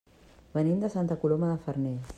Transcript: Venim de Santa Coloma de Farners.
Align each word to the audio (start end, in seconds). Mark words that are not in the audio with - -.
Venim 0.55 0.81
de 0.85 0.91
Santa 0.95 1.19
Coloma 1.27 1.53
de 1.53 1.63
Farners. 1.67 2.09